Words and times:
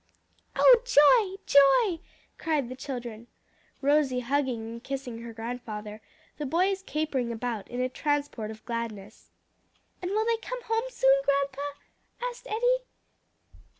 "Oh, 0.55 0.79
joy! 0.83 1.39
joy!" 1.45 2.01
cried 2.39 2.69
the 2.69 2.75
children, 2.75 3.27
Rosie 3.83 4.21
hugging 4.21 4.59
and 4.67 4.83
kissing 4.83 5.19
her 5.19 5.31
grandfather, 5.31 6.01
the 6.39 6.45
boys 6.47 6.81
capering 6.81 7.31
about 7.31 7.67
in 7.67 7.79
a 7.79 7.87
transport 7.87 8.49
of 8.49 8.65
gladness. 8.65 9.29
"And 10.01 10.09
will 10.09 10.25
they 10.25 10.37
come 10.37 10.63
home 10.63 10.89
soon, 10.89 11.21
grandpa?" 11.23 11.77
asked 12.19 12.47
Eddie. 12.47 12.79